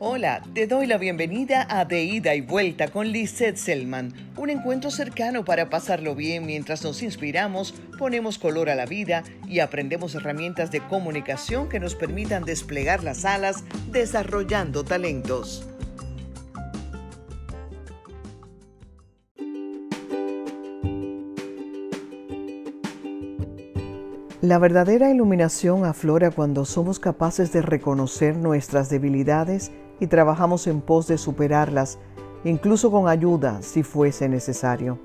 Hola, 0.00 0.42
te 0.54 0.66
doy 0.66 0.88
la 0.88 0.98
bienvenida 0.98 1.68
a 1.70 1.84
De 1.84 2.02
Ida 2.02 2.34
y 2.34 2.40
Vuelta 2.40 2.88
con 2.88 3.12
Lizette 3.12 3.56
Selman, 3.56 4.12
un 4.36 4.50
encuentro 4.50 4.90
cercano 4.90 5.44
para 5.44 5.70
pasarlo 5.70 6.16
bien 6.16 6.46
mientras 6.46 6.82
nos 6.82 7.00
inspiramos, 7.00 7.74
ponemos 7.96 8.38
color 8.38 8.70
a 8.70 8.74
la 8.74 8.86
vida 8.86 9.22
y 9.46 9.60
aprendemos 9.60 10.16
herramientas 10.16 10.72
de 10.72 10.80
comunicación 10.80 11.68
que 11.68 11.78
nos 11.78 11.94
permitan 11.94 12.44
desplegar 12.44 13.04
las 13.04 13.24
alas 13.24 13.62
desarrollando 13.92 14.84
talentos. 14.84 15.64
La 24.42 24.58
verdadera 24.58 25.08
iluminación 25.10 25.86
aflora 25.86 26.30
cuando 26.30 26.66
somos 26.66 26.98
capaces 26.98 27.50
de 27.52 27.62
reconocer 27.62 28.36
nuestras 28.36 28.90
debilidades 28.90 29.72
y 30.04 30.06
trabajamos 30.06 30.66
en 30.66 30.82
pos 30.82 31.06
de 31.06 31.16
superarlas, 31.16 31.98
incluso 32.44 32.90
con 32.90 33.08
ayuda 33.08 33.62
si 33.62 33.82
fuese 33.82 34.28
necesario. 34.28 34.98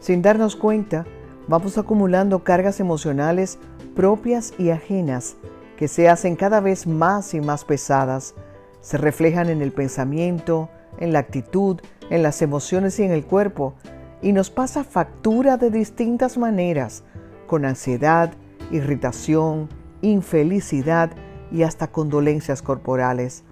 Sin 0.00 0.22
darnos 0.22 0.56
cuenta, 0.56 1.04
vamos 1.48 1.76
acumulando 1.76 2.42
cargas 2.42 2.80
emocionales 2.80 3.58
propias 3.94 4.54
y 4.58 4.70
ajenas 4.70 5.36
que 5.76 5.86
se 5.86 6.08
hacen 6.08 6.34
cada 6.34 6.60
vez 6.60 6.86
más 6.86 7.34
y 7.34 7.42
más 7.42 7.66
pesadas, 7.66 8.34
se 8.80 8.96
reflejan 8.96 9.50
en 9.50 9.60
el 9.60 9.72
pensamiento, 9.72 10.70
en 10.98 11.12
la 11.12 11.18
actitud, 11.18 11.80
en 12.08 12.22
las 12.22 12.40
emociones 12.40 12.98
y 12.98 13.02
en 13.02 13.12
el 13.12 13.26
cuerpo, 13.26 13.74
y 14.22 14.32
nos 14.32 14.48
pasa 14.48 14.82
factura 14.82 15.58
de 15.58 15.70
distintas 15.70 16.38
maneras, 16.38 17.04
con 17.46 17.66
ansiedad, 17.66 18.32
irritación, 18.70 19.68
infelicidad 20.00 21.10
y 21.52 21.64
hasta 21.64 21.88
condolencias 21.88 22.62
corporales. 22.62 23.44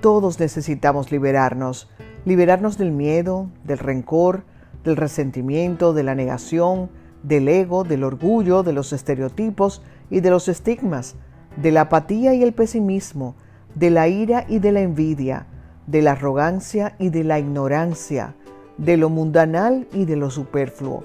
Todos 0.00 0.40
necesitamos 0.40 1.12
liberarnos, 1.12 1.90
liberarnos 2.24 2.78
del 2.78 2.90
miedo, 2.90 3.50
del 3.64 3.78
rencor, 3.78 4.44
del 4.82 4.96
resentimiento, 4.96 5.92
de 5.92 6.02
la 6.02 6.14
negación, 6.14 6.88
del 7.22 7.48
ego, 7.48 7.84
del 7.84 8.04
orgullo, 8.04 8.62
de 8.62 8.72
los 8.72 8.94
estereotipos 8.94 9.82
y 10.08 10.20
de 10.20 10.30
los 10.30 10.48
estigmas, 10.48 11.16
de 11.60 11.70
la 11.70 11.82
apatía 11.82 12.32
y 12.32 12.42
el 12.42 12.54
pesimismo, 12.54 13.34
de 13.74 13.90
la 13.90 14.08
ira 14.08 14.46
y 14.48 14.58
de 14.58 14.72
la 14.72 14.80
envidia, 14.80 15.46
de 15.86 16.00
la 16.00 16.12
arrogancia 16.12 16.94
y 16.98 17.10
de 17.10 17.22
la 17.22 17.38
ignorancia, 17.38 18.34
de 18.78 18.96
lo 18.96 19.10
mundanal 19.10 19.86
y 19.92 20.06
de 20.06 20.16
lo 20.16 20.30
superfluo. 20.30 21.04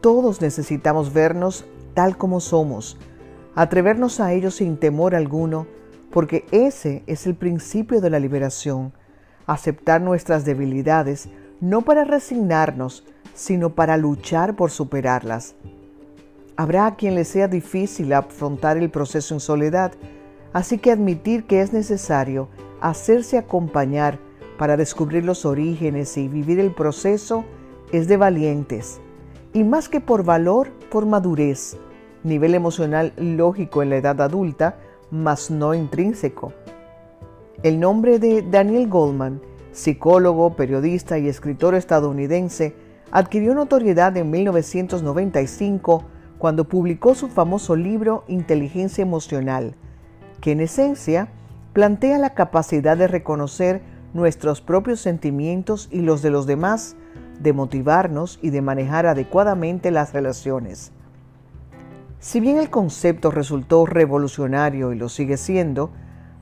Todos 0.00 0.40
necesitamos 0.40 1.12
vernos 1.12 1.64
tal 1.94 2.16
como 2.16 2.40
somos, 2.40 2.98
atrevernos 3.54 4.18
a 4.18 4.32
ello 4.32 4.50
sin 4.50 4.78
temor 4.78 5.14
alguno, 5.14 5.66
porque 6.10 6.44
ese 6.50 7.02
es 7.06 7.26
el 7.26 7.34
principio 7.34 8.00
de 8.00 8.10
la 8.10 8.18
liberación, 8.18 8.92
aceptar 9.46 10.00
nuestras 10.00 10.44
debilidades, 10.44 11.28
no 11.60 11.82
para 11.82 12.04
resignarnos, 12.04 13.04
sino 13.34 13.74
para 13.74 13.96
luchar 13.96 14.56
por 14.56 14.70
superarlas. 14.70 15.54
Habrá 16.56 16.86
a 16.86 16.96
quien 16.96 17.14
le 17.14 17.24
sea 17.24 17.48
difícil 17.48 18.12
afrontar 18.12 18.76
el 18.76 18.90
proceso 18.90 19.34
en 19.34 19.40
soledad, 19.40 19.92
así 20.52 20.78
que 20.78 20.90
admitir 20.90 21.44
que 21.44 21.60
es 21.60 21.72
necesario 21.72 22.48
hacerse 22.80 23.38
acompañar 23.38 24.18
para 24.58 24.76
descubrir 24.76 25.24
los 25.24 25.44
orígenes 25.44 26.16
y 26.16 26.28
vivir 26.28 26.58
el 26.58 26.72
proceso 26.72 27.44
es 27.92 28.08
de 28.08 28.16
valientes 28.16 29.00
y 29.52 29.64
más 29.64 29.88
que 29.88 30.00
por 30.00 30.24
valor, 30.24 30.70
por 30.90 31.06
madurez, 31.06 31.76
nivel 32.22 32.54
emocional 32.54 33.12
lógico 33.16 33.82
en 33.82 33.90
la 33.90 33.96
edad 33.96 34.20
adulta, 34.20 34.78
mas 35.10 35.50
no 35.50 35.74
intrínseco. 35.74 36.52
El 37.62 37.80
nombre 37.80 38.18
de 38.18 38.42
Daniel 38.42 38.88
Goldman, 38.88 39.40
psicólogo, 39.72 40.54
periodista 40.54 41.18
y 41.18 41.28
escritor 41.28 41.74
estadounidense, 41.74 42.74
adquirió 43.10 43.54
notoriedad 43.54 44.16
en 44.16 44.30
1995 44.30 46.04
cuando 46.38 46.64
publicó 46.64 47.14
su 47.14 47.28
famoso 47.28 47.74
libro 47.74 48.24
Inteligencia 48.28 49.02
Emocional, 49.02 49.74
que 50.40 50.52
en 50.52 50.60
esencia 50.60 51.28
plantea 51.72 52.18
la 52.18 52.34
capacidad 52.34 52.96
de 52.96 53.08
reconocer 53.08 53.82
nuestros 54.14 54.60
propios 54.60 55.00
sentimientos 55.00 55.88
y 55.90 56.00
los 56.00 56.22
de 56.22 56.30
los 56.30 56.46
demás 56.46 56.96
de 57.40 57.52
motivarnos 57.52 58.38
y 58.42 58.50
de 58.50 58.62
manejar 58.62 59.06
adecuadamente 59.06 59.90
las 59.90 60.12
relaciones. 60.12 60.92
Si 62.20 62.40
bien 62.40 62.56
el 62.56 62.70
concepto 62.70 63.30
resultó 63.30 63.86
revolucionario 63.86 64.92
y 64.92 64.96
lo 64.96 65.08
sigue 65.08 65.36
siendo, 65.36 65.90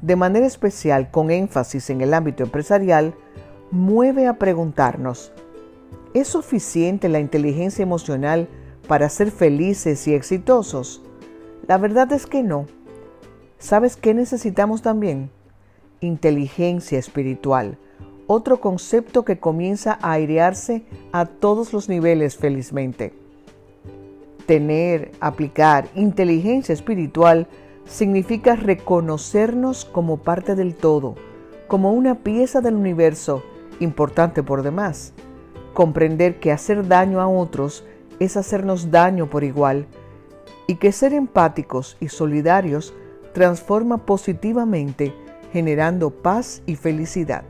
de 0.03 0.17
manera 0.17 0.47
especial 0.47 1.11
con 1.11 1.31
énfasis 1.31 1.91
en 1.91 2.01
el 2.01 2.15
ámbito 2.15 2.43
empresarial, 2.43 3.15
mueve 3.71 4.27
a 4.27 4.39
preguntarnos, 4.39 5.33
¿es 6.15 6.29
suficiente 6.29 7.09
la 7.09 7.21
inteligencia 7.21 7.83
emocional 7.83 8.49
para 8.89 9.09
ser 9.09 9.31
felices 9.31 10.07
y 10.09 10.15
exitosos? 10.15 11.03
La 11.67 11.79
verdad 11.79 12.13
es 12.13 12.27
que 12.27 12.43
no. 12.43 12.67
¿Sabes 13.59 13.97
qué 13.97 14.15
necesitamos 14.15 14.83
también? 14.83 15.31
Inteligencia 16.01 16.99
espiritual 16.99 17.79
otro 18.27 18.61
concepto 18.61 19.25
que 19.25 19.39
comienza 19.39 19.99
a 20.03 20.13
airearse 20.13 20.85
a 21.13 21.27
todos 21.27 21.73
los 21.73 21.89
niveles 21.89 22.37
felizmente. 22.37 23.15
Tener, 24.47 25.11
aplicar 25.21 25.89
inteligencia 25.95 26.73
espiritual 26.73 27.49
significa 27.85 28.55
reconocernos 28.55 29.85
como 29.85 30.19
parte 30.19 30.55
del 30.55 30.75
todo, 30.75 31.17
como 31.67 31.93
una 31.93 32.17
pieza 32.17 32.61
del 32.61 32.75
universo, 32.75 33.43
importante 33.81 34.43
por 34.43 34.63
demás. 34.63 35.13
Comprender 35.75 36.39
que 36.39 36.53
hacer 36.53 36.87
daño 36.87 37.21
a 37.21 37.29
otros 37.29 37.85
es 38.21 38.37
hacernos 38.37 38.91
daño 38.91 39.29
por 39.29 39.45
igual 39.45 39.87
y 40.67 40.77
que 40.77 40.93
ser 40.93 41.13
empáticos 41.13 41.97
y 42.01 42.09
solidarios 42.09 42.95
transforma 43.33 44.07
positivamente, 44.07 45.13
generando 45.53 46.11
paz 46.11 46.63
y 46.67 46.77
felicidad. 46.77 47.45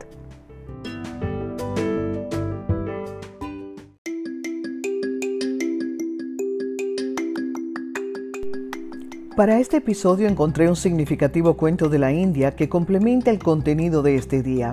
Para 9.37 9.59
este 9.59 9.77
episodio 9.77 10.29
encontré 10.29 10.67
un 10.67 10.77
significativo 10.77 11.59
cuento 11.59 11.91
de 11.91 11.99
la 11.99 12.11
India 12.11 12.57
que 12.57 12.71
complementa 12.71 13.31
el 13.31 13.39
contenido 13.39 14.03
de 14.03 14.17
este 14.17 14.43
día. 14.43 14.73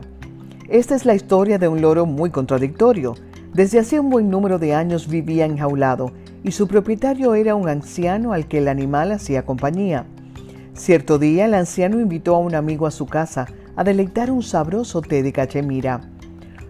Esta 0.69 0.95
es 0.95 1.03
la 1.03 1.15
historia 1.15 1.57
de 1.57 1.67
un 1.67 1.81
loro 1.81 2.05
muy 2.05 2.29
contradictorio. 2.29 3.13
Desde 3.53 3.79
hace 3.79 3.99
un 3.99 4.09
buen 4.09 4.29
número 4.29 4.59
de 4.59 4.73
años 4.73 5.09
vivía 5.09 5.43
enjaulado 5.43 6.13
y 6.43 6.51
su 6.51 6.69
propietario 6.69 7.35
era 7.35 7.55
un 7.55 7.67
anciano 7.67 8.31
al 8.31 8.47
que 8.47 8.59
el 8.59 8.69
animal 8.69 9.11
hacía 9.11 9.45
compañía. 9.45 10.05
Cierto 10.75 11.19
día 11.19 11.43
el 11.43 11.55
anciano 11.55 11.99
invitó 11.99 12.33
a 12.33 12.39
un 12.39 12.55
amigo 12.55 12.87
a 12.87 12.91
su 12.91 13.05
casa 13.05 13.47
a 13.75 13.83
deleitar 13.83 14.31
un 14.31 14.43
sabroso 14.43 15.01
té 15.01 15.23
de 15.23 15.33
cachemira. 15.33 16.09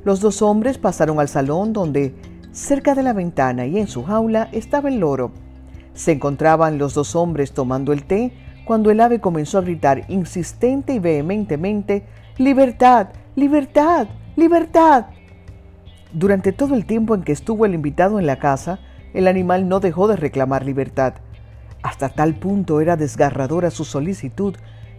Los 0.04 0.20
dos 0.20 0.42
hombres 0.42 0.80
pasaron 0.80 1.20
al 1.20 1.28
salón 1.28 1.74
donde, 1.74 2.16
cerca 2.54 2.96
de 2.96 3.04
la 3.04 3.14
ventana 3.14 3.68
y 3.68 3.78
en 3.78 3.88
su 3.88 4.04
jaula, 4.04 4.50
estaba 4.52 4.90
el 4.90 4.98
loro 4.98 5.43
se 5.94 6.12
encontraban 6.12 6.78
los 6.78 6.94
dos 6.94 7.16
hombres 7.16 7.54
tomando 7.54 7.94
el 7.94 8.04
té 8.04 8.34
cuando 8.66 8.92
el 8.92 9.00
ave 9.00 9.20
comenzó 9.20 9.58
a 9.58 9.62
gritar 9.62 10.06
insistente 10.08 10.94
y 10.94 11.00
vehementemente, 11.00 12.04
Libertad, 12.38 13.10
libertad, 13.36 14.08
libertad. 14.36 15.06
Durante 16.14 16.52
todo 16.52 16.74
el 16.74 16.86
tiempo 16.86 17.14
en 17.14 17.22
que 17.22 17.32
estuvo 17.32 17.66
el 17.66 17.76
invitado 17.76 18.20
en 18.20 18.26
la 18.26 18.40
casa, 18.40 18.80
el 19.14 19.28
animal 19.28 19.68
no 19.70 19.80
dejó 19.80 20.08
de 20.08 20.16
reclamar 20.16 20.66
libertad. 20.66 21.14
Hasta 21.84 22.10
tal 22.10 22.34
punto 22.34 22.82
era 22.82 22.96
desgarradora 22.96 23.70
su 23.70 23.86
solicitud 23.86 24.56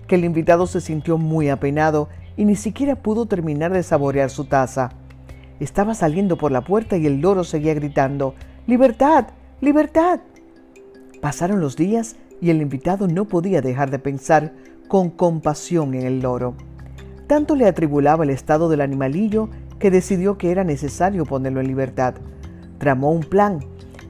que 0.07 0.15
el 0.15 0.25
invitado 0.25 0.67
se 0.67 0.81
sintió 0.81 1.19
muy 1.19 1.49
apenado 1.49 2.09
y 2.37 2.45
ni 2.45 2.55
siquiera 2.55 2.95
pudo 2.95 3.27
terminar 3.27 3.73
de 3.73 3.83
saborear 3.83 4.31
su 4.31 4.45
taza. 4.45 4.91
Estaba 5.59 5.95
saliendo 5.95 6.37
por 6.37 6.53
la 6.53 6.63
puerta 6.63 6.97
y 6.97 7.07
el 7.07 7.21
loro 7.21 7.43
seguía 7.43 7.75
gritando, 7.75 8.35
Libertad, 8.67 9.27
libertad. 9.61 10.21
Pasaron 11.25 11.59
los 11.59 11.75
días 11.75 12.17
y 12.43 12.51
el 12.51 12.61
invitado 12.61 13.09
no 13.09 13.25
podía 13.25 13.63
dejar 13.63 13.91
de 13.91 13.99
pensar 13.99 14.53
con 14.89 15.09
compasión 15.09 15.95
en 15.95 16.03
el 16.03 16.21
loro. 16.21 16.55
Tanto 17.27 17.57
le 17.57 17.67
atribulaba 17.67 18.25
el 18.25 18.29
estado 18.29 18.69
del 18.69 18.83
animalillo 18.83 19.49
que 19.79 19.91
decidió 19.91 20.37
que 20.37 20.51
era 20.51 20.65
necesario 20.65 21.25
ponerlo 21.25 21.63
en 21.63 21.69
libertad. 21.69 22.17
Tramó 22.77 23.11
un 23.11 23.23
plan. 23.23 23.61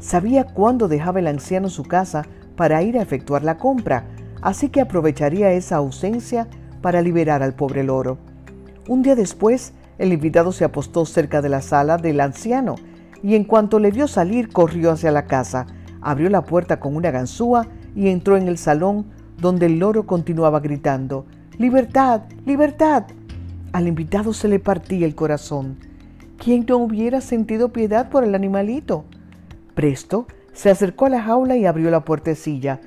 Sabía 0.00 0.42
cuándo 0.42 0.88
dejaba 0.88 1.20
el 1.20 1.28
anciano 1.28 1.68
su 1.68 1.84
casa 1.84 2.24
para 2.56 2.82
ir 2.82 2.98
a 2.98 3.02
efectuar 3.02 3.44
la 3.44 3.58
compra, 3.58 4.08
así 4.42 4.68
que 4.68 4.80
aprovecharía 4.80 5.52
esa 5.52 5.76
ausencia 5.76 6.48
para 6.82 7.00
liberar 7.00 7.44
al 7.44 7.54
pobre 7.54 7.84
loro. 7.84 8.18
Un 8.88 9.02
día 9.02 9.14
después, 9.14 9.72
el 9.98 10.12
invitado 10.12 10.50
se 10.50 10.64
apostó 10.64 11.06
cerca 11.06 11.42
de 11.42 11.48
la 11.48 11.62
sala 11.62 11.96
del 11.96 12.18
anciano 12.18 12.74
y 13.22 13.36
en 13.36 13.44
cuanto 13.44 13.78
le 13.78 13.92
vio 13.92 14.08
salir 14.08 14.48
corrió 14.48 14.90
hacia 14.90 15.12
la 15.12 15.26
casa, 15.26 15.68
abrió 16.04 16.30
la 16.30 16.44
puerta 16.44 16.78
con 16.78 16.94
una 16.94 17.10
ganzúa 17.10 17.66
y 17.96 18.08
entró 18.08 18.36
en 18.36 18.46
el 18.46 18.58
salón 18.58 19.06
donde 19.40 19.66
el 19.66 19.80
loro 19.80 20.06
continuaba 20.06 20.60
gritando, 20.60 21.26
Libertad, 21.58 22.22
libertad. 22.46 23.04
Al 23.72 23.86
invitado 23.86 24.32
se 24.32 24.48
le 24.48 24.58
partía 24.58 25.06
el 25.06 25.14
corazón. 25.14 25.76
¿Quién 26.36 26.66
no 26.68 26.78
hubiera 26.78 27.20
sentido 27.20 27.72
piedad 27.72 28.10
por 28.10 28.24
el 28.24 28.34
animalito? 28.34 29.04
Presto 29.76 30.26
se 30.52 30.70
acercó 30.70 31.06
a 31.06 31.10
la 31.10 31.22
jaula 31.22 31.56
y 31.56 31.64
abrió 31.64 31.90
la 31.90 32.04
puertecilla. 32.04 32.80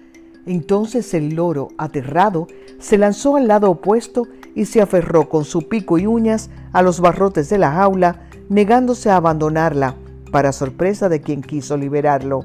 Entonces 0.46 1.14
el 1.14 1.36
loro, 1.36 1.69
aterrado, 1.78 2.48
se 2.80 2.98
lanzó 2.98 3.38
al 3.38 3.48
lado 3.48 3.72
opuesto 3.72 4.28
y 4.54 4.66
se 4.66 4.81
aferró 4.81 5.30
con 5.30 5.46
su 5.46 5.69
pico 5.69 5.98
y 5.98 6.06
uñas 6.06 6.50
a 6.74 6.81
los 6.81 7.00
barrotes 7.00 7.50
de 7.50 7.58
la 7.58 7.72
jaula, 7.72 8.28
negándose 8.50 9.10
a 9.10 9.16
abandonarla, 9.16 9.96
para 10.31 10.52
sorpresa 10.52 11.08
de 11.08 11.22
quien 11.22 11.42
quiso 11.42 11.78
liberarlo. 11.78 12.44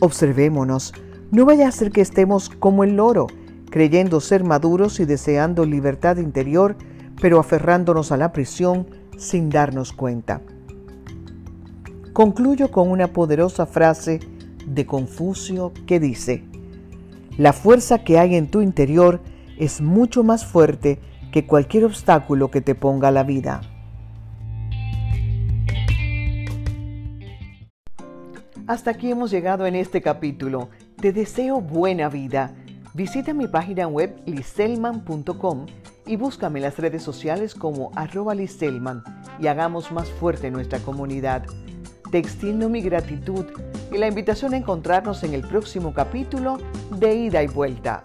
Observémonos, 0.00 0.92
no 1.30 1.44
vaya 1.44 1.68
a 1.68 1.72
ser 1.72 1.90
que 1.90 2.00
estemos 2.00 2.50
como 2.50 2.84
el 2.84 2.96
loro, 2.96 3.26
creyendo 3.70 4.20
ser 4.20 4.44
maduros 4.44 5.00
y 5.00 5.04
deseando 5.04 5.64
libertad 5.64 6.18
interior, 6.18 6.76
pero 7.20 7.40
aferrándonos 7.40 8.12
a 8.12 8.16
la 8.16 8.32
prisión 8.32 8.86
sin 9.16 9.50
darnos 9.50 9.92
cuenta. 9.92 10.42
Concluyo 12.12 12.70
con 12.70 12.90
una 12.90 13.08
poderosa 13.08 13.66
frase 13.66 14.20
de 14.66 14.86
Confucio 14.86 15.72
que 15.86 16.00
dice, 16.00 16.44
La 17.38 17.52
fuerza 17.52 18.04
que 18.04 18.18
hay 18.18 18.36
en 18.36 18.50
tu 18.50 18.62
interior 18.62 19.20
es 19.58 19.80
mucho 19.80 20.24
más 20.24 20.44
fuerte 20.44 20.98
que 21.32 21.46
cualquier 21.46 21.84
obstáculo 21.84 22.50
que 22.50 22.60
te 22.60 22.74
ponga 22.74 23.10
la 23.10 23.22
vida. 23.22 23.60
Hasta 28.66 28.90
aquí 28.90 29.12
hemos 29.12 29.30
llegado 29.30 29.64
en 29.66 29.76
este 29.76 30.02
capítulo. 30.02 30.70
Te 31.00 31.12
deseo 31.12 31.60
buena 31.60 32.08
vida. 32.08 32.52
Visita 32.94 33.32
mi 33.32 33.46
página 33.46 33.86
web 33.86 34.20
liselman.com 34.26 35.66
y 36.04 36.16
búscame 36.16 36.58
en 36.58 36.64
las 36.64 36.76
redes 36.76 37.04
sociales 37.04 37.54
como 37.54 37.92
arroba 37.94 38.34
liselman 38.34 39.04
y 39.38 39.46
hagamos 39.46 39.92
más 39.92 40.08
fuerte 40.08 40.50
nuestra 40.50 40.80
comunidad. 40.80 41.44
Te 42.10 42.18
extiendo 42.18 42.68
mi 42.68 42.80
gratitud 42.80 43.44
y 43.92 43.98
la 43.98 44.08
invitación 44.08 44.52
a 44.52 44.56
encontrarnos 44.56 45.22
en 45.22 45.34
el 45.34 45.42
próximo 45.42 45.94
capítulo 45.94 46.58
de 46.90 47.14
Ida 47.14 47.44
y 47.44 47.46
Vuelta. 47.46 48.02